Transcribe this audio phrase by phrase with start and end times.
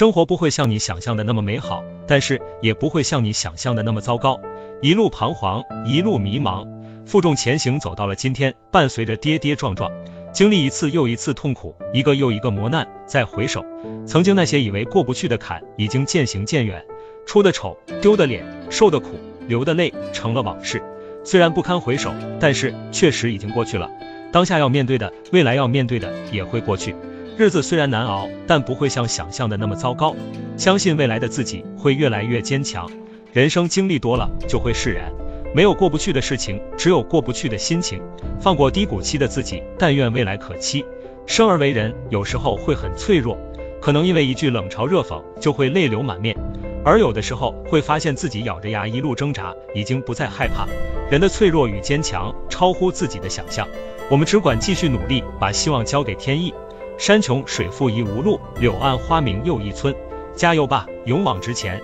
[0.00, 4.40] 生活不会像你想象的那么美好，但是也不会像你想象的那么糟糕。
[4.80, 6.66] 一路彷徨，一路迷茫，
[7.04, 8.54] 负重前行，走到了今天。
[8.70, 9.92] 伴随着跌跌撞撞，
[10.32, 13.62] 经历一次又一次痛苦，一个又一个磨难，再回首，
[14.06, 16.82] 曾经那些以为过不去的坎，已经渐行渐远。
[17.26, 20.82] 出的丑，丢的脸，受的苦，流的泪，成了往事。
[21.24, 22.10] 虽然不堪回首，
[22.40, 23.90] 但是确实已经过去了。
[24.32, 26.94] 当下要面对的，未来要面对的，也会过去。
[27.36, 30.14] 日子虽然难熬，但不会像想象的那么糟糕。
[30.56, 32.90] 相信未来的自己会越来越坚强。
[33.32, 35.10] 人生经历多了就会释然，
[35.54, 38.02] 没有过不去的事情，只有过不去的心情。
[38.40, 40.84] 放过低谷期的自己，但愿未来可期。
[41.26, 43.38] 生而为人，有时候会很脆弱，
[43.80, 46.36] 可能因为一句冷嘲热讽就会泪流满面，
[46.84, 50.66] 而有的时候会发现自己咬着牙一路挣扎，已经不再害怕。
[51.10, 53.66] 人的脆弱与坚强超乎自己的想象，
[54.10, 56.52] 我们只管继续努力，把希望交给天意。
[57.00, 59.96] 山穷水复疑无路，柳暗花明又一村。
[60.36, 61.80] 加油吧，勇往直前。